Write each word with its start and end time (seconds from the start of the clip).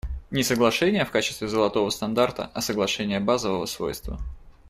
Не 0.31 0.41
соглашения 0.41 1.05
в 1.05 1.11
качестве 1.11 1.47
золотого 1.47 1.91
стандарта, 1.91 2.49
а 2.55 2.61
соглашения 2.61 3.19
базового 3.19 3.67
свойства. 3.67 4.19